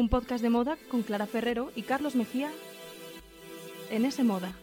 [0.00, 2.50] un podcast de moda con Clara Ferrero y Carlos Mejía
[3.90, 4.54] en ese moda.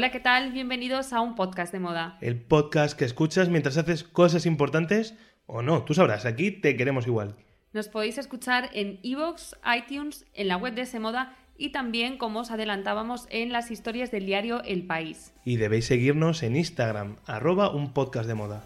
[0.00, 0.52] Hola, ¿qué tal?
[0.52, 2.16] Bienvenidos a un podcast de moda.
[2.22, 5.14] El podcast que escuchas mientras haces cosas importantes
[5.44, 7.36] o no, tú sabrás, aquí te queremos igual.
[7.74, 12.50] Nos podéis escuchar en iVoox, iTunes, en la web de Semoda y también, como os
[12.50, 15.34] adelantábamos, en las historias del diario El País.
[15.44, 18.64] Y debéis seguirnos en Instagram, arroba un podcast de moda.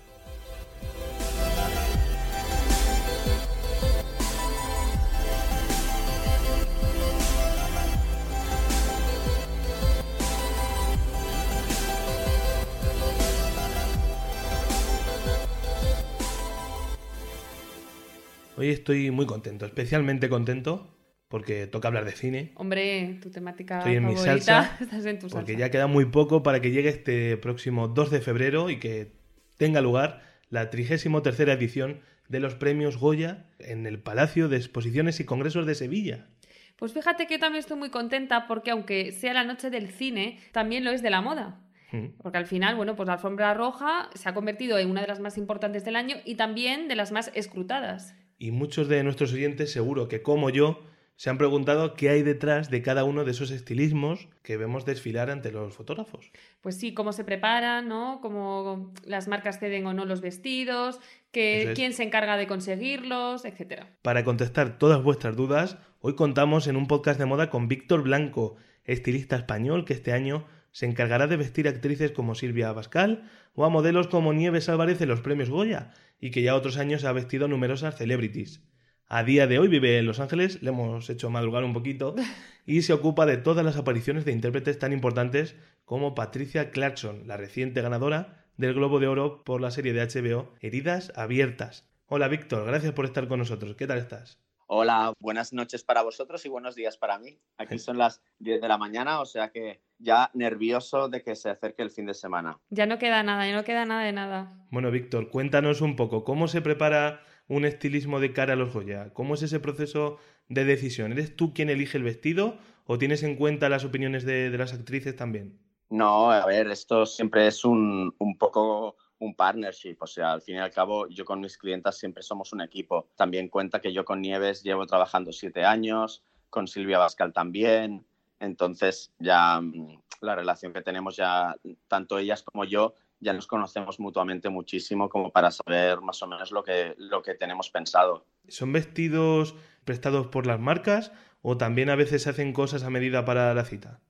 [18.64, 20.96] Hoy estoy muy contento, especialmente contento
[21.28, 22.52] porque toca hablar de cine.
[22.54, 25.36] Hombre, tu temática Estoy en mi salsa, estás en tu salsa.
[25.36, 29.12] Porque ya queda muy poco para que llegue este próximo 2 de febrero y que
[29.58, 31.04] tenga lugar la 33
[31.40, 36.28] edición de los premios Goya en el Palacio de Exposiciones y Congresos de Sevilla.
[36.76, 40.38] Pues fíjate que yo también estoy muy contenta porque aunque sea la noche del cine,
[40.52, 41.60] también lo es de la moda.
[41.92, 42.16] Mm.
[42.22, 45.20] Porque al final, bueno, pues la alfombra roja se ha convertido en una de las
[45.20, 48.14] más importantes del año y también de las más escrutadas.
[48.38, 50.80] Y muchos de nuestros oyentes seguro que como yo
[51.16, 55.30] se han preguntado qué hay detrás de cada uno de esos estilismos que vemos desfilar
[55.30, 56.32] ante los fotógrafos.
[56.60, 58.18] Pues sí, cómo se preparan, ¿no?
[58.20, 60.98] Cómo las marcas ceden o no los vestidos,
[61.30, 61.74] que, es.
[61.76, 63.88] quién se encarga de conseguirlos, etcétera.
[64.02, 68.56] Para contestar todas vuestras dudas, hoy contamos en un podcast de moda con Víctor Blanco,
[68.84, 73.64] estilista español que este año se encargará de vestir a actrices como Silvia Abascal o
[73.64, 77.12] a modelos como Nieves Álvarez en los premios Goya y que ya otros años ha
[77.12, 78.60] vestido a numerosas celebrities.
[79.06, 82.16] A día de hoy vive en Los Ángeles, le hemos hecho madrugar un poquito,
[82.66, 85.54] y se ocupa de todas las apariciones de intérpretes tan importantes
[85.84, 90.54] como Patricia Clarkson, la reciente ganadora del Globo de Oro por la serie de HBO
[90.60, 91.88] Heridas Abiertas.
[92.06, 93.76] Hola Víctor, gracias por estar con nosotros.
[93.76, 94.43] ¿Qué tal estás?
[94.66, 97.38] Hola, buenas noches para vosotros y buenos días para mí.
[97.58, 101.50] Aquí son las 10 de la mañana, o sea que ya nervioso de que se
[101.50, 102.58] acerque el fin de semana.
[102.70, 104.66] Ya no queda nada, ya no queda nada de nada.
[104.70, 109.12] Bueno, Víctor, cuéntanos un poco, ¿cómo se prepara un estilismo de cara a los Goya?
[109.12, 110.16] ¿Cómo es ese proceso
[110.48, 111.12] de decisión?
[111.12, 114.72] ¿Eres tú quien elige el vestido o tienes en cuenta las opiniones de, de las
[114.72, 115.60] actrices también?
[115.90, 120.56] No, a ver, esto siempre es un, un poco un partnership, o sea, al fin
[120.56, 123.08] y al cabo yo con mis clientas siempre somos un equipo.
[123.16, 128.06] También cuenta que yo con Nieves llevo trabajando siete años, con Silvia Bascal también,
[128.38, 131.56] entonces ya mm, la relación que tenemos ya,
[131.88, 136.52] tanto ellas como yo, ya nos conocemos mutuamente muchísimo como para saber más o menos
[136.52, 138.26] lo que, lo que tenemos pensado.
[138.48, 139.54] ¿Son vestidos
[139.84, 141.12] prestados por las marcas
[141.42, 144.00] o también a veces se hacen cosas a medida para la cita?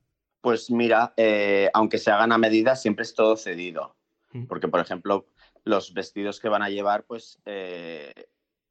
[0.41, 3.94] Pues mira, eh, aunque se hagan a medida, siempre es todo cedido.
[4.47, 5.25] Porque, por ejemplo,
[5.63, 8.13] los vestidos que van a llevar, pues eh,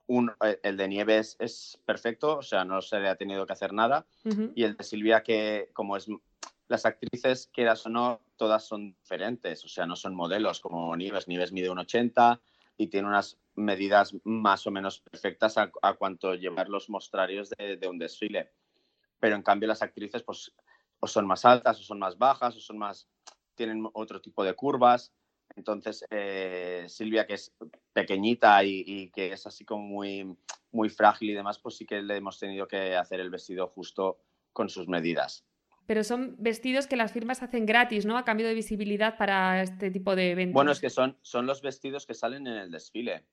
[0.06, 3.52] un- eh, el de Nieves es perfecto, o sea, no se le ha tenido que
[3.54, 4.06] hacer nada.
[4.24, 4.52] Ujú.
[4.54, 6.06] Y el de Silvia, que como es
[6.68, 11.28] las actrices, quieras o no, todas son diferentes, o sea, no son modelos como Nieves.
[11.28, 12.40] Nieves mide un 80
[12.76, 17.76] y tiene unas medidas más o menos perfectas a, a cuanto llevar los mostrarios de,
[17.76, 18.52] de un desfile.
[19.20, 20.52] Pero en cambio las actrices, pues,
[21.00, 23.08] o son más altas, o son más bajas, o son más,
[23.54, 25.12] tienen otro tipo de curvas.
[25.56, 27.54] Entonces, eh, Silvia, que es
[27.92, 30.36] pequeñita y, y que es así como muy,
[30.72, 34.18] muy frágil y demás, pues sí que le hemos tenido que hacer el vestido justo
[34.52, 35.44] con sus medidas.
[35.86, 38.16] Pero son vestidos que las firmas hacen gratis, ¿no?
[38.16, 40.54] A cambio de visibilidad para este tipo de eventos.
[40.54, 43.26] Bueno, es que son, son los vestidos que salen en el desfile.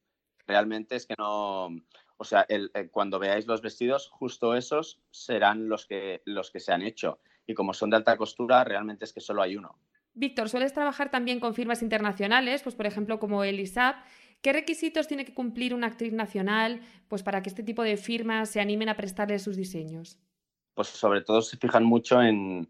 [0.48, 1.68] Realmente es que no,
[2.18, 6.59] o sea, el- el- cuando veáis los vestidos, justo esos serán los que, los que
[6.59, 7.20] se han hecho.
[7.47, 9.79] Y como son de alta costura, realmente es que solo hay uno.
[10.13, 13.96] Víctor, sueles trabajar también con firmas internacionales, pues por ejemplo como el ISAP.
[14.41, 18.49] ¿Qué requisitos tiene que cumplir una actriz nacional pues para que este tipo de firmas
[18.49, 20.19] se animen a prestarle sus diseños?
[20.73, 22.67] Pues sobre todo se fijan mucho en,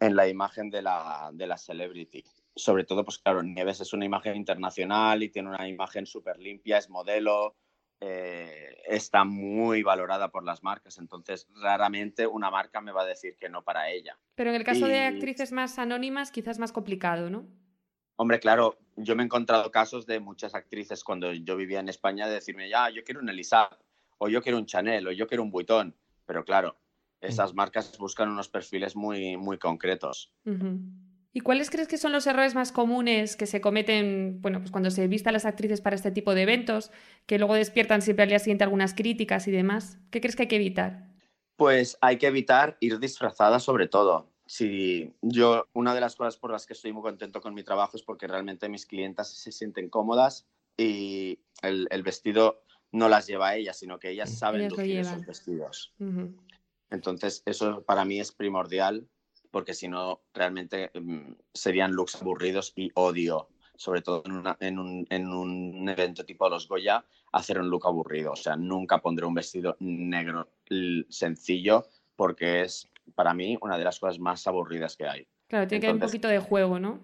[0.00, 2.24] en la imagen de la, de la celebrity.
[2.56, 6.78] Sobre todo, pues claro, Nieves es una imagen internacional y tiene una imagen súper limpia,
[6.78, 7.56] es modelo,
[8.00, 13.36] eh, está muy valorada por las marcas, entonces raramente una marca me va a decir
[13.36, 14.18] que no para ella.
[14.34, 17.46] Pero en el caso de actrices más anónimas, quizás más complicado, ¿no?
[18.16, 22.26] Hombre, claro, yo me he encontrado casos de muchas actrices cuando yo vivía en España
[22.26, 23.70] de decirme, ya, yo quiero un Elisa,
[24.18, 25.94] o yo quiero un Chanel, o yo quiero un Vuitton.
[26.26, 26.76] Pero claro,
[27.20, 30.32] Esas marcas buscan unos perfiles muy, muy concretos.
[31.32, 34.90] ¿Y cuáles crees que son los errores más comunes que se cometen bueno, pues cuando
[34.90, 36.90] se vistan las actrices para este tipo de eventos,
[37.26, 39.98] que luego despiertan siempre al día siguiente algunas críticas y demás?
[40.10, 41.08] ¿Qué crees que hay que evitar?
[41.56, 44.28] Pues hay que evitar ir disfrazada sobre todo.
[44.46, 47.96] Si yo, una de las cosas por las que estoy muy contento con mi trabajo
[47.96, 53.56] es porque realmente mis clientas se sienten cómodas y el, vestido no las lleva a
[53.56, 55.94] ellas, sino que ellas saben lucir esos vestidos.
[56.90, 59.06] Entonces, eso para mí es primordial
[59.50, 64.22] porque si no, realmente mm, serían looks aburridos y odio, sobre todo
[64.60, 68.32] en, un, evento tipo los Goya, hacer un look aburrido.
[68.32, 70.48] O sea, nunca pondré un vestido negro
[71.08, 75.26] sencillo porque es para mí una de las cosas más aburridas que hay.
[75.48, 77.00] Claro, tiene que haber un poquito de juego, ¿no?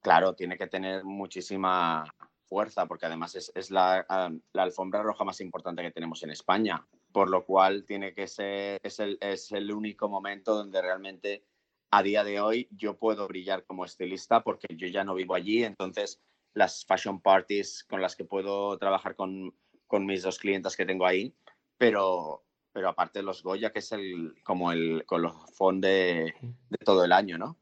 [0.00, 2.04] Claro, tiene que tener muchísima
[2.46, 4.06] fuerza porque además es, la,
[4.52, 8.80] la, alfombra roja más importante que tenemos en España, por lo cual tiene que ser,
[8.82, 11.44] es el, es el único momento donde realmente
[11.90, 15.64] a día de hoy yo puedo brillar como estilista porque yo ya no vivo allí,
[15.64, 16.20] entonces
[16.54, 19.54] las fashion parties con las que puedo trabajar con,
[20.00, 21.34] mis dos clientes que tengo ahí,
[21.76, 26.34] pero, pero aparte los Goya, que es el, como el colofón de,
[26.68, 27.58] de todo el año, ¿no?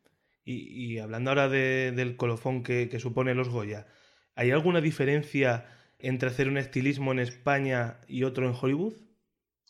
[0.50, 3.86] Y, hablando ahora del colofón que, supone los Goya,
[4.34, 5.66] ¿hay alguna diferencia
[5.98, 8.94] entre hacer un estilismo en España y otro en Hollywood?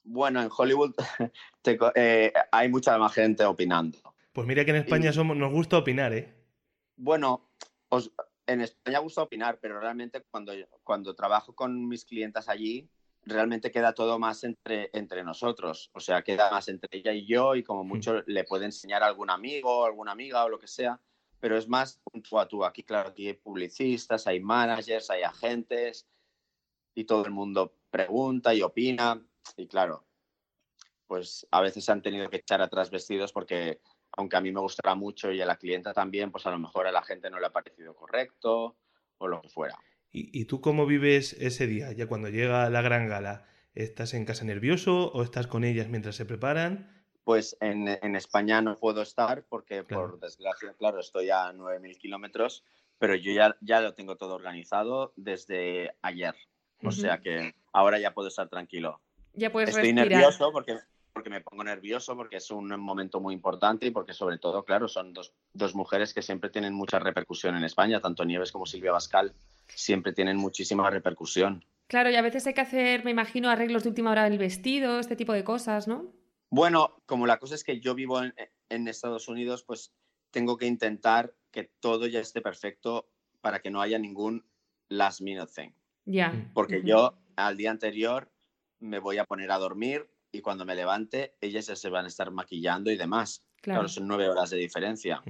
[0.05, 0.95] Bueno, en Hollywood
[1.97, 4.08] eh, hay mucha más gente opinando.
[4.33, 6.35] Pues mira que en España somos, nos gusta opinar, ¿eh?
[6.97, 7.51] Bueno,
[8.47, 10.53] en España gusta opinar, pero realmente cuando,
[10.83, 12.89] cuando trabajo con mis clientes allí,
[13.23, 15.91] realmente queda todo más entre, entre nosotros.
[15.93, 19.07] O sea, queda más entre ella y yo y como mucho le puede enseñar a
[19.07, 21.01] algún amigo, alguna amiga o lo que sea,
[21.41, 22.65] pero es más tú a tú.
[22.65, 26.09] Aquí, claro, aquí hay publicistas, hay managers, hay agentes
[26.95, 29.23] y todo el mundo pregunta y opina.
[29.57, 30.07] Y claro,
[31.07, 33.81] pues a veces han tenido que echar atrás vestidos porque
[34.19, 36.89] aunque a mí me gustará mucho y a la clienta también, pues a lo mejor
[36.89, 38.77] a la gente no le ha parecido correcto
[39.19, 39.79] o lo que fuera.
[40.11, 43.47] ¿Y, tú cómo vives ese día, ya cuando llega la gran gala?
[43.75, 47.05] ¿Estás en casa nervioso o estás con ellas mientras se preparan?
[47.23, 47.87] Pues en,
[48.17, 52.65] España no puedo estar porque, por desgracia, claro, estoy a 9.000 kilómetros,
[52.99, 56.35] pero yo ya, ya lo tengo todo organizado desde ayer.
[56.83, 59.01] O sea que ahora ya puedo estar tranquilo.
[59.35, 60.79] Ya puedes Estoy nervioso porque
[61.19, 64.87] porque me pongo nervioso, porque es un momento muy importante y porque sobre todo, claro,
[64.87, 68.93] son dos, dos mujeres que siempre tienen mucha repercusión en España, tanto Nieves como Silvia
[68.93, 69.35] Bascal,
[69.67, 71.65] siempre tienen muchísima repercusión.
[71.89, 75.01] Claro, y a veces hay que hacer, me imagino, arreglos de última hora del vestido,
[75.01, 76.07] este tipo de cosas, ¿no?
[76.51, 78.33] Bueno, como la cosa es que yo vivo en,
[78.69, 79.93] en Estados Unidos, pues
[80.31, 83.09] tengo que intentar que todo ya esté perfecto
[83.41, 84.45] para que no haya ningún
[84.89, 85.73] last minute thing.
[86.05, 86.33] Ya.
[86.55, 88.31] Porque yo al día anterior
[88.79, 92.09] me voy a poner a dormir, y cuando me levante, ellas ya se van a
[92.09, 93.45] estar maquillando y demás.
[93.61, 95.23] Claro, son nueve horas de diferencia.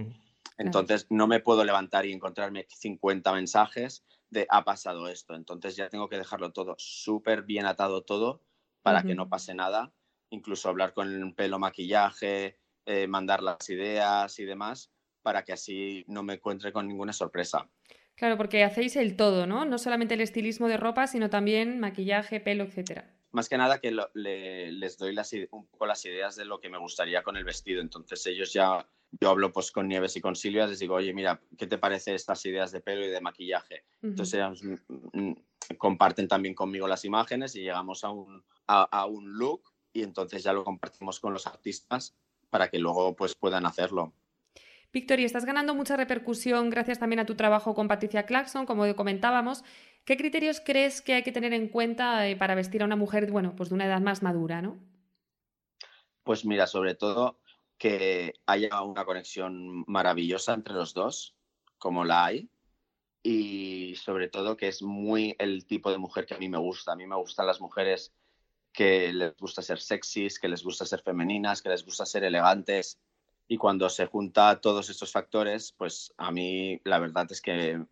[0.58, 5.34] Entonces, no me puedo levantar y encontrarme 50 mensajes de ha pasado esto.
[5.34, 8.42] Entonces, ya tengo que dejarlo todo súper bien atado todo
[8.82, 9.92] para que no pase nada.
[10.30, 14.90] Incluso hablar con el pelo, maquillaje, eh, mandar las ideas y demás,
[15.22, 17.70] para que así no me encuentre con ninguna sorpresa.
[18.14, 19.64] Claro, porque hacéis el todo, ¿no?
[19.64, 23.96] No solamente el estilismo de ropa, sino también maquillaje, pelo, etcétera más que nada que
[24.14, 27.80] les doy las, un poco las ideas de lo que me gustaría con el vestido.
[27.80, 28.86] Entonces ellos ya,
[29.20, 32.14] yo hablo pues con Nieves y con Silvia, les digo, oye, mira, ¿qué te parece
[32.14, 33.84] estas ideas de pelo y de maquillaje?
[34.02, 34.62] Entonces ellos
[35.76, 39.62] comparten también conmigo las imágenes y llegamos a un, a, un look
[39.92, 42.16] y entonces ya lo compartimos con los artistas
[42.50, 44.14] para que luego pues puedan hacerlo.
[44.98, 49.62] Victoria, estás ganando mucha repercusión gracias también a tu trabajo con Patricia Clarkson, como comentábamos.
[50.04, 53.30] ¿Qué criterios crees que hay que tener en cuenta eh, para vestir a una mujer,
[53.30, 54.76] bueno, pues de una edad más madura, ¿no?
[56.24, 57.38] Pues mira, sobre todo
[57.78, 61.36] que haya una conexión maravillosa entre los dos,
[61.78, 62.50] como la hay,
[63.22, 66.90] y sobre todo que es muy el tipo de mujer que a mí me gusta.
[66.90, 68.12] A mí me gustan las mujeres
[68.72, 72.98] que les gusta ser sexys, que les gusta ser femeninas, que les gusta ser elegantes.
[73.48, 77.82] Y cuando se junta todos estos factores, pues a mí la verdad es que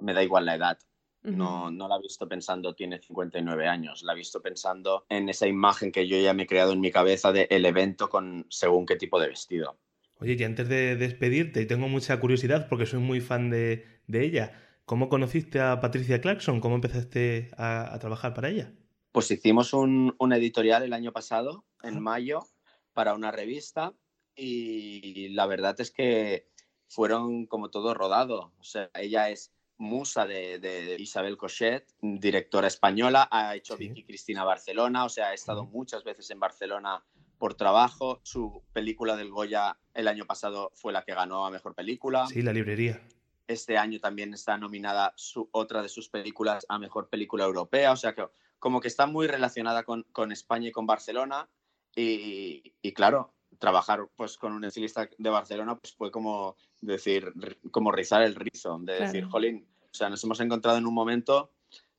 [0.00, 0.78] me da igual la edad.
[1.22, 5.46] No, no la he visto pensando tiene 59 años, la he visto pensando en esa
[5.46, 8.86] imagen que yo ya me he creado en mi cabeza del el evento con según
[8.86, 9.76] qué tipo de vestido.
[10.20, 14.60] Oye, y antes de despedirte, tengo mucha curiosidad porque soy muy fan de, ella.
[14.84, 16.60] ¿Cómo conociste a Patricia Clarkson?
[16.60, 18.72] ¿Cómo empezaste a, trabajar para ella?
[19.12, 22.46] Pues hicimos un, editorial el año pasado, en mayo,
[22.94, 23.92] para una revista
[24.38, 26.48] y la verdad es que
[26.88, 28.52] fueron como todo rodado.
[28.58, 35.04] O sea, ella es musa de, Isabel Cochet, directora española, ha hecho Vicky Cristina Barcelona,
[35.04, 37.04] o sea, ha estado muchas veces en Barcelona
[37.38, 38.20] por trabajo.
[38.24, 42.26] Su película del Goya el año pasado fue la que ganó a Mejor Película.
[42.26, 43.00] Sí, la librería.
[43.46, 47.92] Este año también está nominada su, otra de sus películas a Mejor Película Europea.
[47.92, 48.26] O sea que
[48.58, 51.48] como que está muy relacionada con, con España y con Barcelona.
[51.94, 57.32] Y, y, claro, trabajar pues con un estilista de Barcelona pues fue como decir,
[57.70, 61.50] como rizar el rizo, de decir, jolín, o sea, nos hemos encontrado en un momento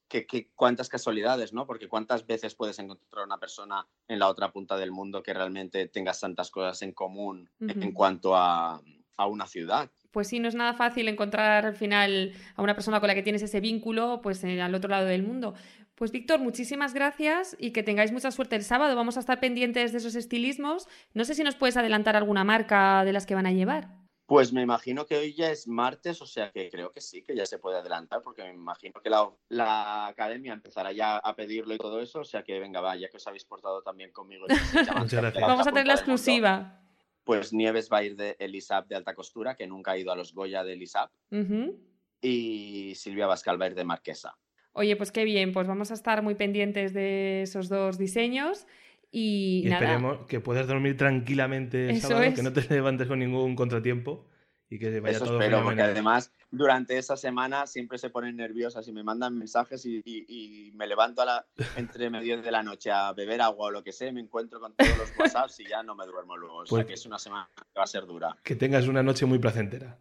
[0.07, 1.67] que, que, cuántas casualidades, ¿no?
[1.67, 5.87] Porque cuántas veces puedes encontrar una persona en la otra punta del mundo que realmente
[5.87, 7.83] tengas tantas cosas en común uh -huh.
[7.83, 8.81] en cuanto a,
[9.17, 12.99] a una ciudad pues sí, no es nada fácil encontrar al final a una persona
[12.99, 15.53] con la que tienes ese vínculo, pues al otro lado del mundo.
[15.99, 18.95] Pues Víctor, muchísimas gracias y que tengáis mucha suerte el sábado.
[18.95, 20.87] Vamos a estar pendientes de esos estilismos.
[21.13, 23.89] No sé si nos puedes adelantar alguna marca de las que van a llevar.
[24.25, 27.35] Pues me imagino que hoy ya es martes, o sea que creo que sí, que
[27.35, 31.73] ya se puede adelantar, porque me imagino que la, la academia empezará ya a pedirlo
[31.73, 34.45] y todo eso, o sea que venga, va, ya que os habéis portado también conmigo.
[34.97, 35.41] Muchas gracias.
[35.41, 36.79] Vamos a tener la exclusiva
[37.25, 40.15] pues Nieves va a ir de Elisab de alta costura, que nunca ha ido a
[40.15, 41.11] los Goya de Elisab.
[41.29, 41.79] Uh -huh.
[42.21, 44.35] Y Silvia Bascal va a ir de Marquesa.
[44.73, 48.65] Oye, pues qué bien, pues vamos a estar muy pendientes de esos dos diseños.
[49.11, 49.77] Y, y nada.
[49.85, 52.35] esperemos que puedas dormir tranquilamente el Eso sábado, es.
[52.35, 54.27] que no te levantes con ningún contratiempo
[54.69, 58.87] y que vaya Eso todo espero, porque además durante esa semana siempre se ponen nerviosas
[58.87, 61.45] y me mandan mensajes y, y- y me levanto a la,
[61.75, 64.75] entre medio de la noche a beber agua o lo que sea, me encuentro con
[64.75, 66.57] todos los WhatsApps y ya no me duermo luego.
[66.57, 68.37] O sea Pues- que es una semana que va a ser dura.
[68.43, 69.97] Que tengas una noche muy placentera.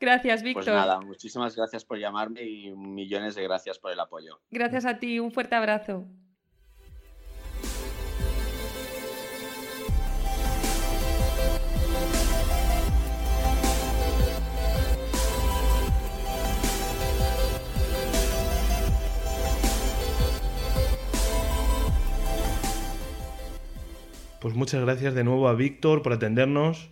[0.00, 0.64] Gracias, Víctor.
[0.64, 4.40] Pues nada, muchísimas gracias por llamarme y millones de gracias por el apoyo.
[4.50, 6.06] Gracias a ti, un fuerte abrazo.
[24.40, 26.90] Pues muchas gracias de nuevo a Víctor por atendernos.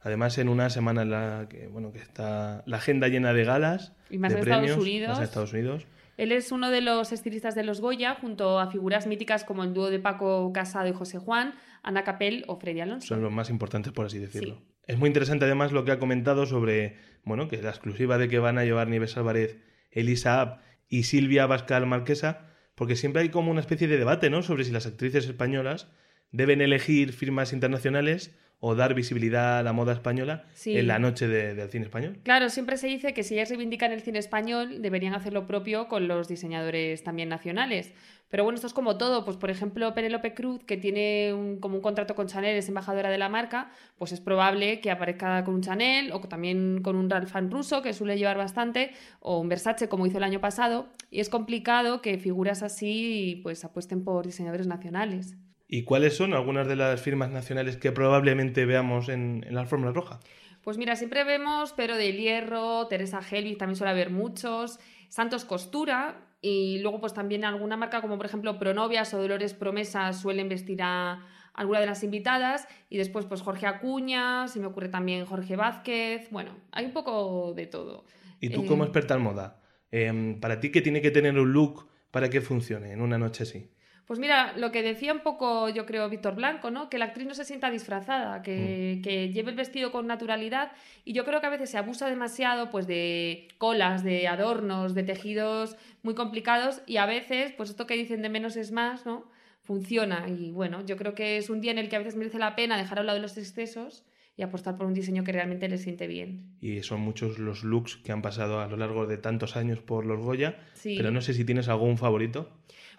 [0.00, 3.92] Además, en una semana en la que, bueno, que está la agenda llena de galas,
[4.10, 5.08] Y más de en Estados Unidos.
[5.08, 5.86] más en Estados Unidos.
[6.16, 9.72] Él es uno de los estilistas de los Goya, junto a figuras míticas como el
[9.72, 13.06] dúo de Paco Casado y José Juan, Ana Capel o Freddy Alonso.
[13.06, 14.56] Son los más importantes, por así decirlo.
[14.56, 14.74] Sí.
[14.88, 18.38] Es muy interesante además lo que ha comentado sobre, bueno, que la exclusiva de que
[18.38, 19.58] van a llevar Nieves Álvarez,
[19.90, 24.42] Elisa App y Silvia Bascal Marquesa, porque siempre hay como una especie de debate, ¿no?
[24.42, 25.88] Sobre si las actrices españolas
[26.32, 30.76] deben elegir firmas internacionales o dar visibilidad a la moda española Sí.
[30.76, 32.18] en la noche de- del cine español.
[32.24, 35.86] Claro, siempre se dice que si ellas reivindican el cine español, deberían hacer lo propio
[35.88, 37.92] con los diseñadores también nacionales.
[38.30, 39.24] Pero bueno, esto es como todo.
[39.24, 43.08] Pues por ejemplo, Penélope Cruz, que tiene un- como un contrato con Chanel, es embajadora
[43.10, 47.08] de la marca, pues es probable que aparezca con un Chanel o también con un
[47.08, 50.88] Ralph Lauren ruso, que suele llevar bastante, o un Versace, como hizo el año pasado.
[51.10, 55.36] Y es complicado que figuras así pues apuesten por diseñadores nacionales.
[55.68, 59.92] ¿Y cuáles son algunas de las firmas nacionales que probablemente veamos en, en la alfombra
[59.92, 60.18] roja?
[60.62, 66.24] Pues mira, siempre vemos Pero del Hierro, Teresa Helbig, también suele haber muchos, Santos Costura
[66.40, 70.80] y luego pues también alguna marca como por ejemplo Pronovias o Dolores Promesas suelen vestir
[70.82, 75.56] a alguna de las invitadas y después pues Jorge Acuña, se me ocurre también Jorge
[75.56, 78.04] Vázquez, bueno, hay un poco de todo.
[78.40, 79.60] Y tú Eh, como experta en moda,
[79.90, 83.42] em, para ti, ¿qué tiene que tener un look para que funcione en una noche
[83.42, 83.70] así?
[84.08, 86.88] Pues mira, lo que decía un poco, yo creo, Víctor Blanco, ¿no?
[86.88, 90.72] Que la actriz no se sienta disfrazada, que, que lleve el vestido con naturalidad.
[91.04, 95.02] Y yo creo que a veces se abusa demasiado pues, de colas, de adornos, de
[95.02, 96.80] tejidos muy complicados.
[96.86, 99.26] Y a veces, pues esto que dicen de menos es más, ¿no?
[99.62, 100.26] Funciona.
[100.26, 102.56] Y bueno, yo creo que es un día en el que a veces merece la
[102.56, 104.06] pena dejar a un lado los excesos
[104.38, 106.54] y apostar por un diseño que realmente le siente bien.
[106.62, 110.06] Y son muchos los looks que han pasado a lo largo de tantos años por
[110.06, 110.94] los Goya, Sí.
[110.96, 112.48] pero no sé si tienes algún favorito.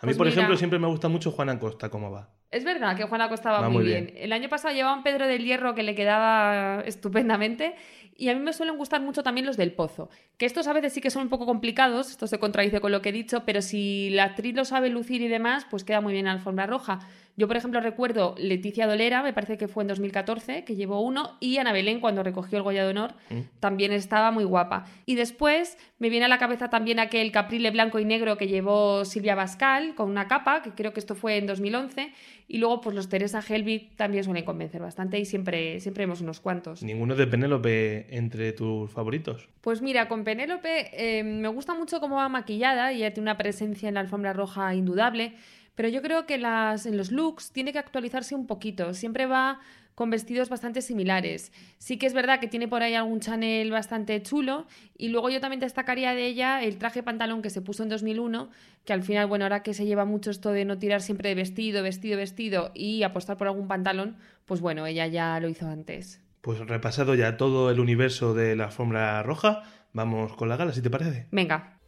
[0.02, 2.30] A mí, Pues por mira- ejemplo, siempre me gusta mucho Juana Costa, cómo va.
[2.52, 4.06] Es verdad que Juana costaba Va muy muy bien.
[4.08, 4.18] bien.
[4.18, 7.76] El año pasado llevaba un Pedro del Hierro que le quedaba estupendamente.
[8.16, 10.10] Y a mí me suelen gustar mucho también los del Pozo.
[10.38, 13.02] Que estos a veces sí que son un poco complicados, esto se contradice con lo
[13.02, 16.12] que he dicho, pero si la actriz lo sabe lucir y demás, pues queda muy
[16.12, 17.00] bien en la alfombra roja.
[17.40, 21.38] Yo, por ejemplo, recuerdo Leticia Dolera, me parece que fue en 2014, que llevó uno,
[21.40, 23.40] y Ana Belén, cuando recogió el Goya de Honor, Mm.
[23.62, 24.86] también estaba muy guapa.
[25.06, 29.06] Y después me viene a la cabeza también aquel caprile blanco y negro que llevó
[29.06, 32.12] Silvia Bascal con una capa, que creo que esto fue en 2011.
[32.50, 36.42] Y luego, pues los Teresa Helbig también suelen convencer bastante y siempre, siempre vemos unos
[36.42, 36.84] cuantos.
[36.84, 39.48] Ninguno de Penélope entre tus favoritos.
[39.62, 43.38] Pues mira, con Penélope eh, me gusta mucho cómo va maquillada y ella tiene una
[43.38, 45.34] presencia en la alfombra roja indudable.
[45.80, 48.94] Pero yo creo que las, en los looks tiene que actualizarse un poquito.
[48.94, 49.62] Siempre va
[49.96, 51.54] con vestidos bastante similares.
[51.78, 54.68] Sí que es verdad que tiene por ahí algún Chanel bastante chulo
[54.98, 58.50] y luego yo también destacaría de ella el traje pantalón que se puso en 2001,
[58.84, 61.36] que al final, bueno, ahora que se lleva mucho esto de no tirar siempre de
[61.36, 66.20] vestido, vestido, vestido y apostar por algún pantalón, pues bueno, ella ya lo hizo antes.
[66.42, 70.82] Pues repasado ya todo el universo de la alfombra roja, vamos con la gala, si
[70.82, 71.28] te parece.
[71.32, 71.79] Venga.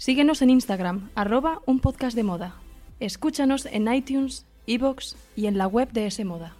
[0.00, 2.56] Síguenos en Instagram, arroba un podcast de moda.
[3.00, 6.56] Escúchanos en iTunes, iVoox y en la web de S Moda.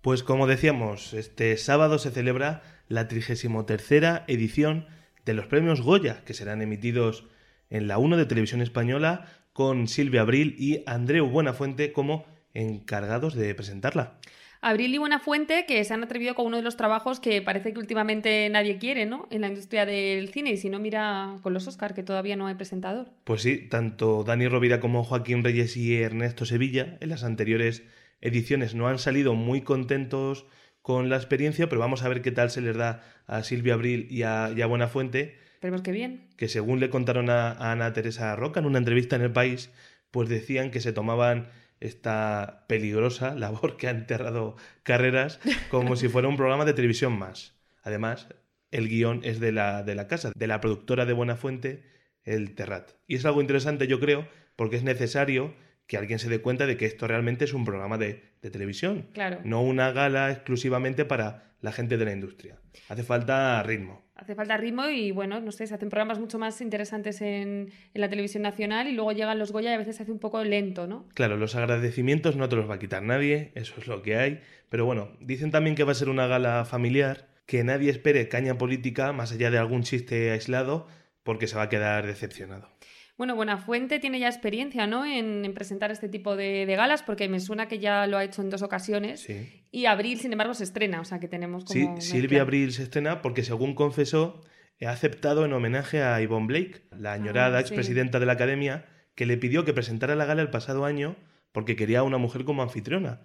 [0.00, 4.86] Pues como decíamos, este sábado se celebra la 33 edición
[5.26, 7.26] de los premios Goya, que serán emitidos
[7.68, 12.24] en la 1 de Televisión Española con Silvia Abril y Andreu Buenafuente como
[12.54, 14.18] encargados de presentarla.
[14.64, 17.80] Abril y Buenafuente, que se han atrevido con uno de los trabajos que parece que
[17.80, 19.26] últimamente nadie quiere, ¿no?
[19.32, 22.46] En la industria del cine, y si no, mira con los Oscar, que todavía no
[22.46, 23.08] hay presentador.
[23.24, 27.82] Pues sí, tanto Dani Rovira como Joaquín Reyes y Ernesto Sevilla, en las anteriores
[28.20, 30.46] ediciones, no han salido muy contentos
[30.80, 34.06] con la experiencia, pero vamos a ver qué tal se les da a Silvia Abril
[34.10, 35.38] y a, Buenafuente.
[35.54, 36.28] Esperemos que bien.
[36.36, 39.72] Que según le contaron a, a Ana Teresa Roca en una entrevista en El País,
[40.12, 41.48] pues decían que se tomaban
[41.82, 47.54] esta peligrosa labor que ha enterrado carreras como si fuera un programa de televisión más.
[47.82, 48.28] Además,
[48.70, 51.82] el guion es de la, de la casa, de la productora de Buena Fuente,
[52.24, 52.92] el Terrat.
[53.06, 55.54] Y es algo interesante, yo creo, porque es necesario
[55.86, 59.06] que alguien se dé cuenta de que esto realmente es un programa de, de televisión,
[59.12, 59.40] claro.
[59.44, 62.58] no una gala exclusivamente para la gente de la industria.
[62.88, 64.02] Hace falta ritmo.
[64.16, 68.00] Hace falta ritmo y bueno, no sé, se hacen programas mucho más interesantes en, en,
[68.00, 70.42] la televisión nacional y luego llegan los Goya y a veces se hace un poco
[70.44, 71.08] lento, ¿no?
[71.14, 74.40] Claro, los agradecimientos no te los va a quitar nadie, eso es lo que hay.
[74.68, 78.58] Pero bueno, dicen también que va a ser una gala familiar, que nadie espere caña
[78.58, 80.88] política más allá de algún chiste aislado,
[81.22, 82.71] porque se va a quedar decepcionado.
[83.16, 85.04] Bueno, Buenafuente tiene ya experiencia ¿no?
[85.04, 88.50] en, presentar este tipo de, galas, porque me suena que ya lo ha hecho en
[88.50, 89.26] dos ocasiones.
[89.70, 92.00] Y Abril, sin embargo, se estrena, o sea que tenemos como.
[92.00, 94.40] Sí, Silvia Abril se estrena porque, según confesó,
[94.86, 99.26] ha aceptado en homenaje a Yvonne Blake, la añorada ah, expresidenta de la academia, que
[99.26, 101.16] le pidió que presentara la gala el pasado año
[101.52, 103.20] porque quería a una mujer como anfitriona.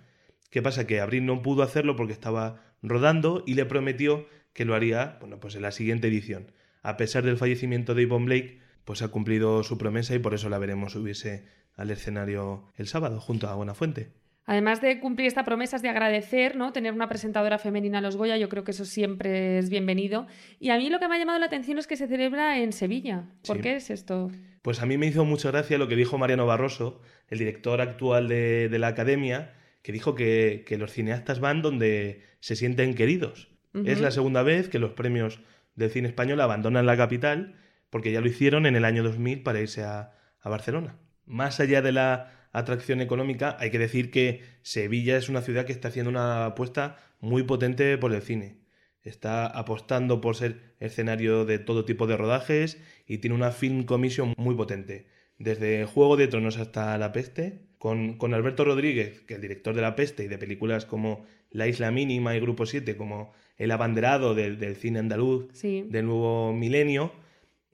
[0.49, 0.85] ¿Qué pasa?
[0.85, 5.39] Que Abril no pudo hacerlo porque estaba rodando y le prometió que lo haría, bueno,
[5.39, 6.51] pues en la siguiente edición.
[6.83, 10.47] A pesar del fallecimiento de Yvonne Blake, pues ha cumplido su promesa y por eso
[10.47, 11.43] la veremos subirse
[11.75, 14.13] al escenario el sábado junto a Buenafuente.
[14.45, 16.71] Además de cumplir esta promesa es de agradecer, ¿no?
[16.71, 20.25] Tener una presentadora femenina a los Goya, yo creo que eso siempre es bienvenido.
[20.57, 22.71] Y a mí lo que me ha llamado la atención es que se celebra en
[22.71, 23.25] Sevilla.
[23.45, 24.31] ¿Por qué es esto?
[24.61, 28.29] Pues a mí me hizo mucha gracia lo que dijo Mariano Barroso, el director actual
[28.29, 33.49] de, la Academia, que dijo que, los cineastas van donde se sienten queridos.
[33.83, 35.41] Es la segunda vez que los premios
[35.75, 37.55] del cine español abandonan la capital
[37.89, 40.97] porque ya lo hicieron en el año 2000 para irse a, Barcelona.
[41.25, 45.73] Más allá de la atracción económica, hay que decir que Sevilla es una ciudad que
[45.73, 48.61] está haciendo una apuesta muy potente por el cine.
[49.03, 54.35] Está apostando por ser escenario de todo tipo de rodajes y tiene una film commission
[54.37, 55.07] muy potente.
[55.37, 59.75] Desde Juego de Tronos hasta La Peste, con, con Alberto Rodríguez, que es el director
[59.75, 63.71] de La Peste y de películas como La Isla Mínima y Grupo 7, como El
[63.71, 67.11] Abanderado del, cine andaluz del nuevo milenio,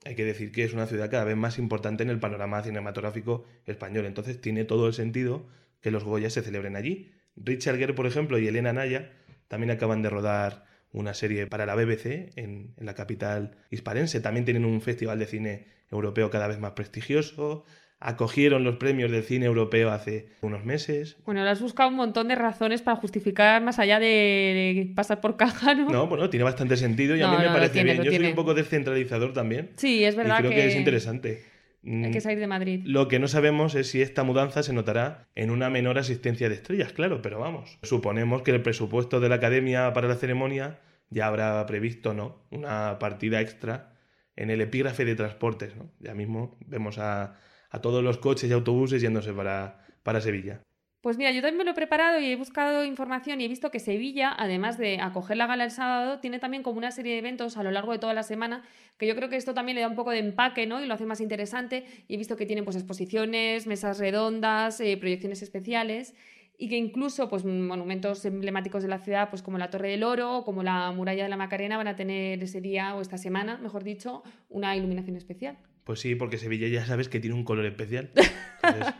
[0.04, 3.44] hay que decir que es una ciudad cada vez más importante en el panorama cinematográfico
[3.66, 4.06] español.
[4.06, 5.46] Entonces tiene todo el sentido
[5.80, 7.12] que los Goya se celebren allí.
[7.36, 9.12] Richard Gere, por ejemplo, y Elena Naya
[9.48, 14.20] también acaban de rodar una serie para la BBC en, en la capital hisparense.
[14.20, 17.64] También tienen un festival de cine europeo cada vez más prestigioso
[18.04, 21.16] acogieron los premios del cine europeo hace unos meses.
[21.24, 25.38] Bueno, le has buscado un montón de razones para justificar más allá de, pasar por
[25.38, 25.88] caja, ¿no?
[25.88, 28.02] No, bueno, tiene bastante sentido y a mí me parece bien.
[28.02, 29.70] Yo soy un poco descentralizador también.
[29.76, 30.66] Sí, es verdad y creo que...
[30.66, 31.44] es interesante.
[31.86, 32.82] Hay que salir de Madrid.
[32.84, 36.54] Lo que no sabemos es si esta mudanza se notará en una menor asistencia de
[36.54, 37.78] estrellas, claro, pero vamos.
[37.82, 40.78] Suponemos que el presupuesto de la academia para la ceremonia
[41.10, 42.42] ya habrá previsto, ¿no?
[42.50, 43.94] Una partida extra
[44.36, 45.90] en el epígrafe de transportes, ¿no?
[46.00, 47.36] Ya mismo vemos a
[47.74, 50.60] a todos los coches y autobuses yéndose para, para Sevilla.
[51.00, 53.70] Pues mira, yo también me lo he preparado y he buscado información y he visto
[53.70, 57.18] que Sevilla, además de acoger la gala el sábado, tiene también como una serie de
[57.18, 58.62] eventos a lo largo de toda la semana,
[58.96, 60.82] que yo creo que esto también le da un poco de empaque, ¿no?
[60.82, 61.84] Y lo hace más interesante.
[62.08, 66.14] Y he visto que tienen pues exposiciones, mesas redondas, eh, proyecciones especiales
[66.56, 70.38] y que incluso pues monumentos emblemáticos de la ciudad, pues como la Torre del Oro
[70.38, 73.58] o como la Muralla de la Macarena van a tener ese día o esta semana,
[73.58, 75.58] mejor dicho, una iluminación especial.
[75.84, 78.10] Pues sí, porque Sevilla ya sabes que tiene un color especial.
[78.62, 78.94] Entonces,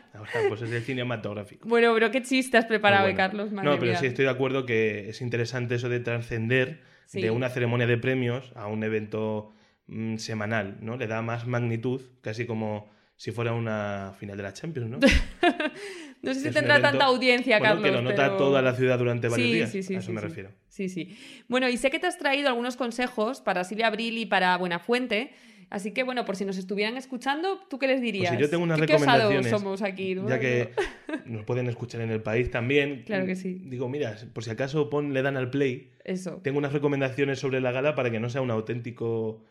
[0.48, 1.66] pues es el cinematográfico.
[1.68, 3.16] Bueno, pero qué chiste has preparado, bueno.
[3.16, 3.52] Carlos.
[3.52, 4.00] Madre No, pero mía.
[4.00, 7.20] sí estoy de acuerdo que es interesante eso de trascender Sí.
[7.20, 9.52] de una ceremonia de premios a un evento
[9.86, 10.96] mm, semanal, ¿no?
[10.96, 14.98] Le da más magnitud, casi como si fuera una final de la Champions, ¿no?
[16.22, 17.84] No sé si Es tendrá evento- tanta audiencia, bueno, Carlos.
[17.90, 19.70] que lo nota pero- toda la ciudad durante varios Sí, días.
[19.70, 20.50] sí, sí, a eso me refiero.
[20.68, 21.18] Sí, sí.
[21.48, 25.34] Bueno, y sé que te has traído algunos consejos para Silvia Abril y para Buenafuente.
[25.70, 28.30] Así que, bueno, por si nos estuvieran escuchando, ¿tú qué les dirías?
[28.30, 30.28] Pues si yo tengo unas ¿Qué, recomendaciones, somos aquí, ¿no?
[30.28, 30.70] ya que
[31.26, 33.02] nos pueden escuchar en el país también.
[33.06, 33.62] Claro que sí.
[33.64, 35.90] Digo, mira, por si acaso pon, le dan al play.
[36.04, 36.40] Eso.
[36.42, 39.42] Tengo unas recomendaciones sobre la gala para que no sea un auténtico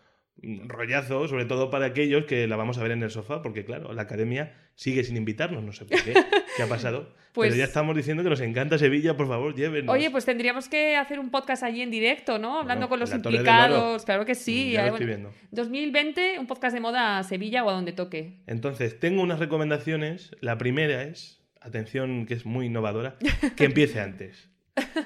[0.42, 3.94] rollazo, sobre todo para aquellos que la vamos a ver en el sofá, porque claro,
[3.94, 6.14] la academia sigue sin invitarnos, no sé por qué,
[6.58, 7.14] qué ha pasado.
[7.34, 9.92] Pues- Pero ya estamos diciendo que nos encanta Sevilla, por favor, llévenos.
[9.92, 12.60] Oye, pues tendríamos que hacer un podcast allí en directo, ¿no?
[12.60, 14.06] Hablando Bueno, con los implicados.
[14.06, 14.74] Claro que sí.
[14.74, 15.34] Ya lo eh, estoy bueno, viendo.
[15.50, 18.38] 2020, un podcast de moda a Sevilla o a donde toque.
[18.46, 20.30] Entonces, tengo unas recomendaciones.
[20.42, 23.16] La primera es, atención, que es muy innovadora,
[23.58, 24.52] que empiece antes.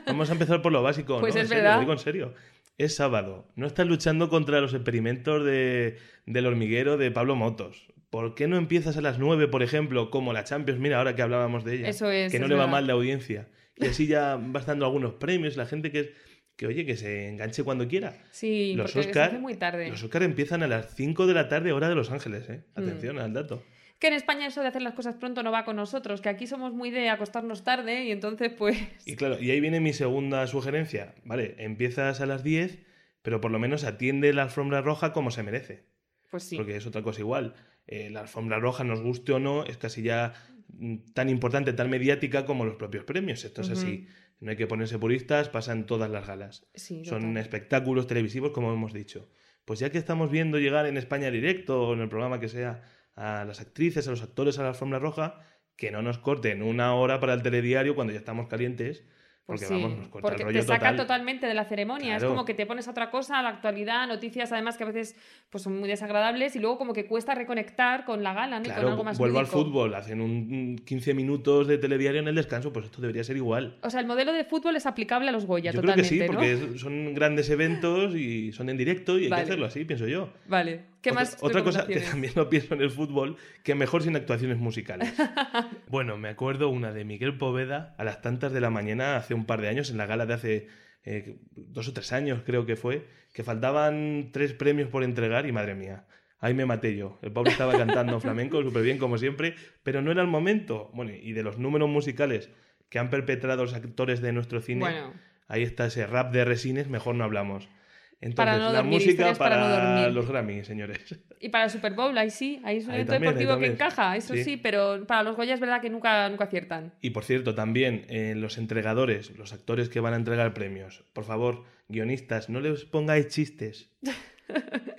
[0.06, 1.40] Vamos a empezar por lo básico, Pues ¿no?
[1.40, 1.76] es En serio, verdad.
[1.76, 2.34] lo digo en serio.
[2.78, 3.48] Es sábado.
[3.56, 7.88] No estás luchando contra los experimentos de, del hormiguero de Pablo Motos.
[8.10, 10.80] ¿Por qué no empiezas a las 9, por ejemplo, como la Champions?
[10.80, 11.90] Mira, ahora que hablábamos de ella.
[11.90, 12.72] Eso es, Que no es le va verdad.
[12.72, 13.48] mal de audiencia.
[13.76, 15.58] Y así ya vas dando algunos premios.
[15.58, 16.14] La gente que,
[16.56, 18.16] que oye, que se enganche cuando quiera.
[18.32, 19.90] Sí, Los porque se Oscar, hace muy tarde.
[19.90, 22.62] los Oscar empiezan a las 5 de la tarde, hora de Los Ángeles, ¿eh?
[22.76, 22.80] Mm.
[22.80, 23.64] Atención al dato.
[24.00, 26.46] Que en España eso de hacer las cosas pronto no va con nosotros, que aquí
[26.46, 28.78] somos muy de acostarnos tarde y entonces pues...
[29.06, 31.16] Y claro, y ahí viene mi segunda sugerencia.
[31.24, 32.86] Vale, empiezas a las 10,
[33.24, 35.86] pero por lo menos atiende la alfombra roja como se merece.
[36.30, 36.58] Pues sí.
[36.58, 37.56] Porque es otra cosa igual.
[37.88, 40.34] Eh, la alfombra roja, nos guste o no, es casi ya
[40.68, 43.44] mm, tan importante, tan mediática como los propios premios.
[43.46, 44.08] Esto es así.
[44.40, 46.68] No hay que ponerse puristas, pasan todas las galas.
[46.76, 47.38] Sí, Son total.
[47.38, 49.28] espectáculos televisivos, como hemos dicho.
[49.66, 52.84] Pues ya que estamos viendo llegar en España directo o en el programa que sea
[53.18, 55.40] a las actrices, a los actores a la alfombra roja,
[55.76, 59.04] que no nos corten una hora para el telediario cuando ya estamos calientes,
[59.46, 60.98] Pues porque sí, vamos, nos corta porque el rollo te saca total.
[60.98, 62.16] totalmente de la ceremonia.
[62.16, 62.34] Es Claro.
[62.34, 65.16] como que te pones a otra cosa, a la actualidad, noticias además que a veces
[65.50, 68.66] pues, son muy desagradables y luego como que cuesta reconectar con la gala, ¿no?
[68.66, 69.64] Y con Claro, algo más vuelvo al lúdico.
[69.64, 73.38] fútbol, hacen un un 15 minutos de telediario en el descanso, pues esto debería ser
[73.38, 73.78] igual.
[73.84, 76.10] O sea, el modelo de fútbol es aplicable a los Goya yo creo que totalmente,
[76.10, 76.60] sí, ¿no?
[76.60, 79.44] porque es- son grandes eventos y son en directo y hay Vale.
[79.44, 80.30] que hacerlo así, pienso yo.
[80.48, 80.82] Vale.
[81.08, 84.16] ¿Qué otra, más otra cosa que también no pienso en el fútbol, que mejor sin
[84.18, 85.14] actuaciones musicales.
[85.88, 89.46] bueno, me acuerdo una de Miguel Poveda a las tantas de la mañana hace un
[89.46, 90.68] par de años, en la gala de hace
[91.06, 95.54] eh, dos o tres años creo que fue, que faltaban tres premios por entregar y
[95.54, 96.06] madre mía.
[96.40, 97.20] Ahí me maté yo.
[97.22, 100.92] El pobre estaba cantando flamenco súper bien, como siempre, pero no era el momento.
[100.94, 102.50] Bueno, y de los números musicales
[102.90, 105.14] que han perpetrado los actores de nuestro cine, Bueno,
[105.48, 107.70] ahí está ese rap de resines, mejor no hablamos.
[108.20, 110.16] Entonces, Para no la dormir, música para para, no dormir.
[110.16, 111.20] los Grammy, señores.
[111.40, 113.68] y para el Super Bowl, ahí sí, ahí es un Ahí evento también, deportivo que
[113.68, 114.44] encaja, eso sí.
[114.44, 114.58] Sí.
[114.58, 116.94] pero para los Goya es verdad que nunca, nunca aciertan.
[117.02, 121.26] Y por cierto, también eh, los entregadores, los actores que van a entregar premios, por
[121.26, 123.92] favor, guionistas, no les pongáis chistes.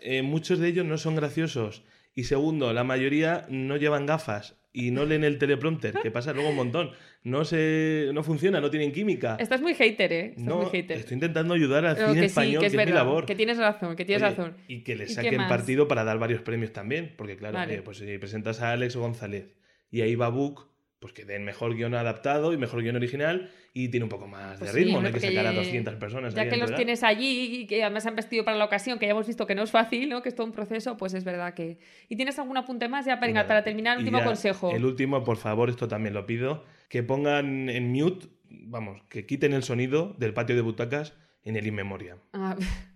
[0.01, 1.83] Eh, muchos de ellos no son graciosos.
[2.15, 6.51] Y segundo, la mayoría no llevan gafas y no leen el teleprompter, que pasa luego
[6.51, 6.91] un montón.
[7.25, 9.37] No se, no funciona, no tienen química.
[9.41, 10.27] Estás muy hater, ¿eh?
[10.29, 10.99] Estás no, muy hater.
[10.99, 13.27] estoy intentando ayudar al Pero cine que sí, español, que es que es mi labor.
[13.27, 14.57] que tienes razón, que tienes Oye, razón.
[14.69, 17.15] Y que le ¿Y qué saquen partido para dar varios premios también.
[17.17, 17.73] Porque, claro, Vale.
[17.75, 19.57] oye, pues si presentas a Alex González
[19.91, 20.69] y a Iva Book,
[21.01, 24.59] pues que den mejor guion adaptado y mejor guion original y tiene un poco más
[24.59, 24.97] Pues de ritmo.
[24.99, 26.35] sí, no hay que sacar a 200 personas.
[26.35, 29.13] Ya que los tienes allí y que además han vestido para la ocasión, que ya
[29.13, 30.23] hemos visto que no es fácil, ¿no?
[30.23, 31.79] Que es todo un proceso, pues es verdad que...
[32.09, 33.47] ¿Y tienes algún apunte más ya para, Y nada.
[33.47, 33.97] para terminar?
[33.99, 34.73] Y Último ya, consejo.
[34.75, 39.53] El último, por favor, esto también lo pido, que pongan en mute, vamos, que quiten
[39.53, 42.19] el sonido del patio de butacas en el In Memoriam.
[42.33, 42.57] Ah,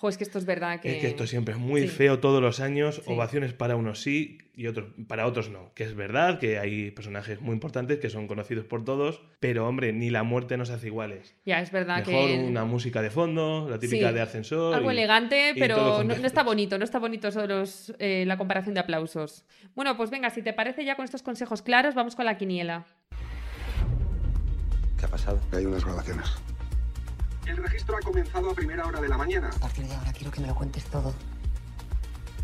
[0.00, 0.92] jo, es que esto es verdad que...
[0.96, 1.88] Es que esto siempre es muy Sí.
[1.88, 3.12] feo todos los años, Sí.
[3.12, 5.72] ovaciones para unos sí y otros para otros no.
[5.74, 9.92] Que es verdad que hay personajes muy importantes que son conocidos por todos, pero hombre,
[9.92, 11.34] ni la muerte nos hace iguales.
[11.44, 12.38] Ya, es verdad Mejor que...
[12.38, 14.74] una música de fondo, la típica Sí, de ascensor.
[14.74, 18.24] Algo y- elegante, y pero no, está bonito, no está bonito eso de los, eh,
[18.26, 19.44] la comparación de aplausos.
[19.74, 22.86] Bueno, pues venga, si te parece ya con estos consejos claros, vamos con la quiniela.
[24.98, 25.40] ¿Qué ha pasado?
[25.52, 26.26] Hay unas grabaciones.
[27.48, 29.48] El registro ha comenzado a primera hora de la mañana.
[29.48, 31.14] A partir de ahora quiero que me lo cuentes todo.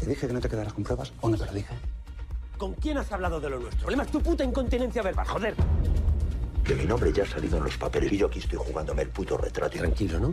[0.01, 1.75] ¿Te dije que no te quedaras con pruebas o no te lo dije?
[2.59, 3.79] ¿Con quién has hablado de lo nuestro?
[3.81, 5.55] El problema es tu puta incontinencia verbal, joder.
[6.65, 9.09] Que mi nombre ya ha salido en los papeles y yo aquí estoy jugándome el
[9.11, 9.77] puto retrato.
[9.77, 10.33] Tranquilo, ¿no?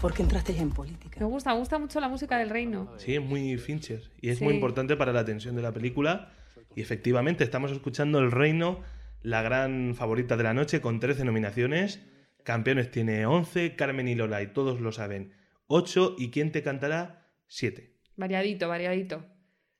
[0.00, 1.20] ¿Por qué entraste en política?
[1.20, 2.90] Me gusta, me gusta mucho la música del reino.
[2.96, 4.44] Sí, es muy Fincher y es Sí.
[4.44, 6.32] muy importante para la tensión de la película.
[6.74, 8.80] Y efectivamente, estamos escuchando El Reino,
[9.22, 12.00] la gran favorita de la noche, con 13 nominaciones.
[12.44, 15.32] Campeones tiene 11, Carmen y Lola, y todos lo saben,
[15.66, 16.16] 8.
[16.18, 17.28] ¿Y quién te cantará?
[17.46, 17.96] 7.
[18.16, 19.24] Variadito, variadito.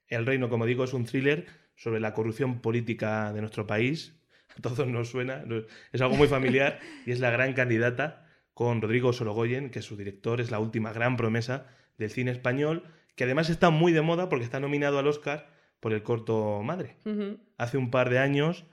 [0.07, 1.47] El Reino, como digo, es un thriller
[1.77, 4.21] sobre la corrupción política de nuestro país.
[4.57, 5.45] A todos nos suena,
[5.93, 9.97] es algo muy familiar y es la gran candidata con Rodrigo Sorogoyen, que es su
[9.97, 14.29] director, es la última gran promesa del cine español, que además está muy de moda
[14.29, 15.49] porque está nominado al Oscar
[15.81, 16.97] por el corto Madre.
[17.57, 18.67] Hace un par de años,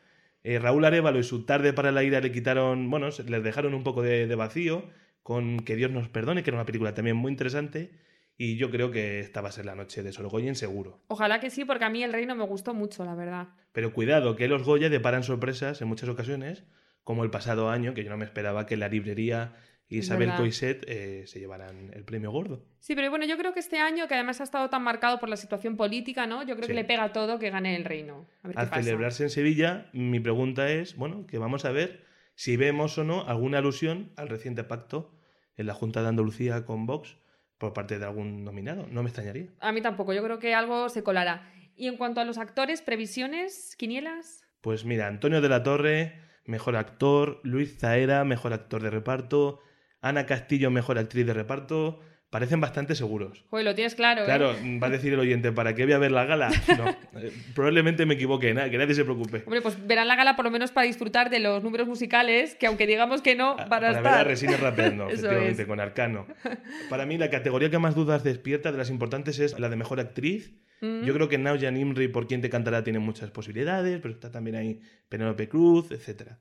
[0.48, 3.84] eh, Raúl Arevalo y su Tarde para la ira le quitaron, bueno, les dejaron un
[3.84, 4.86] poco de, de vacío
[5.22, 7.92] con Que Dios nos perdone, que era una película también muy interesante.
[8.38, 11.02] Y yo creo que esta va a ser la noche de Sorogoyen, seguro.
[11.08, 13.50] Ojalá que sí, porque a mí el reino me gustó mucho, la verdad.
[13.74, 16.64] Pero cuidado, que los Goya deparan sorpresas en muchas ocasiones,
[17.04, 19.56] como el pasado año, que yo no me esperaba que la librería
[19.90, 22.66] Isabel Coiset eh, se llevarán el premio gordo.
[22.80, 25.30] Sí, pero bueno, yo creo que este año, que además ha estado tan marcado por
[25.30, 26.46] la situación política, ¿no?
[26.46, 28.28] Yo creo que le pega todo que gane el reino.
[28.56, 33.04] Al celebrarse en Sevilla, mi pregunta es, bueno, que vamos a ver si vemos o
[33.04, 35.12] no alguna alusión al reciente pacto
[35.56, 37.18] en la Junta de Andalucía con Vox
[37.58, 38.88] por parte de algún nominado.
[38.92, 39.48] No me extrañaría.
[39.60, 41.52] A mí tampoco, yo creo que algo se colará.
[41.76, 44.44] Y en cuanto a los actores, previsiones, quinielas.
[44.62, 49.60] Pues mira, Antonio de la Torre, mejor actor, Luis Zaera, mejor actor de reparto,
[50.02, 53.46] Ana Castillo, mejor actriz de reparto, parecen bastante seguros.
[53.50, 54.22] Joder, lo tienes claro.
[54.22, 54.26] ¿eh?
[54.26, 56.50] Claro, va a decir el oyente, ¿para qué voy a ver la gala?
[56.78, 59.44] No, eh, probablemente me equivoque, que nadie se preocupe.
[59.46, 62.68] Hombre, pues verán la gala por lo menos para disfrutar de los números musicales, que
[62.68, 64.04] aunque digamos que no, para, para estar...
[64.04, 66.28] ver a Resines rapeando, efectivamente, con Arcano.
[66.90, 70.00] Para mí, la categoría que más dudas despierta de las importantes es la de mejor
[70.00, 70.54] actriz.
[70.82, 71.04] Mm.
[71.04, 74.58] Yo creo que Nauja Nimri, por quien te cantará, tiene muchas posibilidades, pero está también
[74.58, 76.40] ahí Penélope Cruz, etcétera.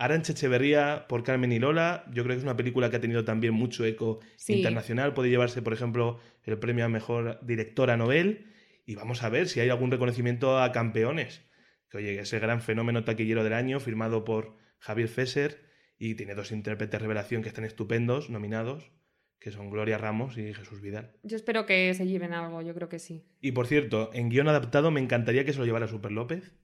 [0.00, 3.26] Arancha Echeverría por Carmen y Lola, yo creo que es una película que ha tenido
[3.26, 5.12] también mucho eco internacional.
[5.12, 8.46] Puede llevarse, por ejemplo, el premio a mejor directora novel.
[8.86, 11.42] Y vamos a ver si hay algún reconocimiento a campeones.
[11.90, 15.60] Que oye, ese gran fenómeno taquillero del año, firmado por Javier Fesser,
[15.98, 18.90] y tiene dos intérpretes revelación que están estupendos, nominados,
[19.38, 21.12] que son Gloria Ramos y Jesús Vidal.
[21.24, 23.26] Yo espero que se lleven algo, yo creo que sí.
[23.42, 26.54] Y por cierto, en guion adaptado me encantaría que se lo llevara Super López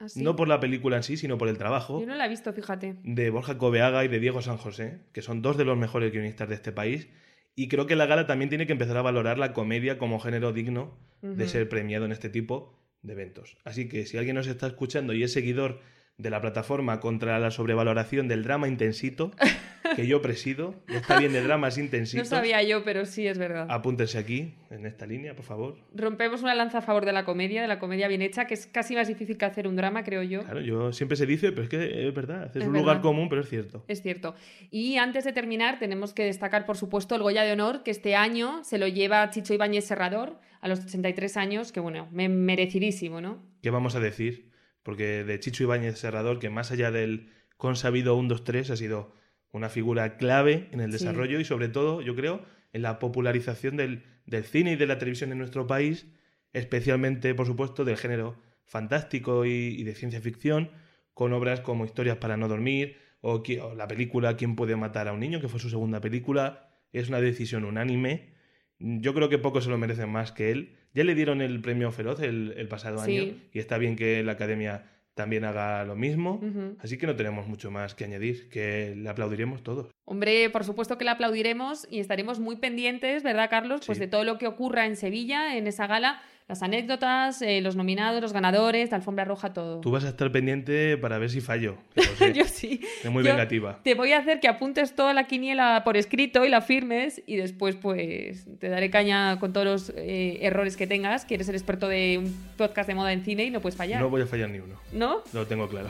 [0.00, 2.00] ¿Ah, no por la película en sí, sino por el trabajo.
[2.00, 2.96] Yo no la he visto, fíjate.
[3.04, 6.48] De Borja Coveaga y de Diego San José, que son dos de los mejores guionistas
[6.48, 7.08] de este país.
[7.54, 10.54] Y creo que la gala también tiene que empezar a valorar la comedia como género
[10.54, 13.58] digno de ser premiado en este tipo de eventos.
[13.64, 15.80] Así que si alguien nos está escuchando y es seguidor
[16.20, 19.32] de la plataforma contra la sobrevaloración del drama intensito,
[19.96, 20.74] que yo presido.
[20.88, 22.30] Ya está bien de dramas intensitos.
[22.30, 23.66] No sabía yo, pero sí es verdad.
[23.70, 25.78] Apúntense aquí, en esta línea, por favor.
[25.94, 28.66] Rompemos una lanza a favor de la comedia, de la comedia bien hecha, que es
[28.66, 30.42] casi más difícil que hacer un drama, creo yo.
[30.42, 33.40] Claro, yo siempre se dice, pero es que es verdad, es, un lugar común, pero
[33.40, 33.84] es cierto.
[33.88, 34.34] Es cierto.
[34.70, 38.14] Y antes de terminar, tenemos que destacar, por supuesto, el Goya de Honor, que este
[38.14, 43.38] año se lo lleva Chicho Ibáñez Serrador, a los 83 años, que bueno, merecidísimo, ¿no?
[43.62, 44.49] ¿Qué vamos a decir?
[44.82, 49.14] Porque de Chicho Ibáñez Serrador, que más allá del consabido 1, 2, 3, ha sido
[49.52, 54.04] una figura clave en el desarrollo y sobre todo, yo creo, en la popularización del,
[54.44, 56.06] cine y de la televisión en nuestro país,
[56.52, 60.70] especialmente, por supuesto, del género fantástico y, de ciencia ficción,
[61.14, 63.42] con obras como Historias para no dormir o,
[63.76, 66.70] la película ¿Quién puede matar a un niño?, que fue su segunda película.
[66.92, 68.34] Es una decisión unánime.
[68.78, 70.78] Yo creo que pocos se lo merecen más que él.
[70.92, 74.84] Ya le dieron el premio Feroz el, pasado año y está bien que la Academia
[75.14, 76.40] también haga lo mismo.
[76.78, 79.90] Así que no tenemos mucho más que añadir, que le aplaudiremos todos.
[80.04, 83.82] Hombre, por supuesto que le aplaudiremos y estaremos muy pendientes, ¿verdad, Carlos?
[83.86, 87.76] Pues de todo lo que ocurra en Sevilla, en esa gala, las anécdotas, eh, los
[87.76, 89.80] nominados, los ganadores, la alfombra roja, todo.
[89.82, 91.76] Tú vas a estar pendiente para ver si fallo.
[92.34, 92.80] Yo sí.
[93.04, 93.78] Es muy vengativa.
[93.84, 97.36] Te voy a hacer que apuntes toda la quiniela por escrito y la firmes y
[97.36, 101.54] después pues te daré caña con todos los eh, errores que tengas, que eres el
[101.54, 104.00] experto de un podcast de moda en cine y no puedes fallar.
[104.00, 104.74] No voy a fallar ni uno.
[104.92, 105.22] ¿No?
[105.32, 105.88] Lo tengo claro.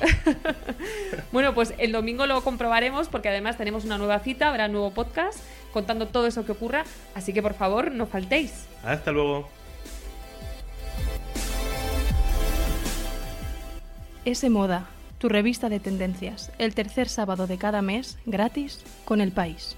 [1.32, 4.90] bueno, pues el domingo lo comprobaremos porque además tenemos una nueva cita, habrá un nuevo
[4.90, 5.42] podcast
[5.72, 8.66] contando todo eso que ocurra, así que por favor no faltéis.
[8.84, 9.48] Hasta luego.
[14.26, 14.86] S Moda,
[15.18, 19.76] tu revista de tendencias, el tercer sábado de cada mes, gratis, con el país.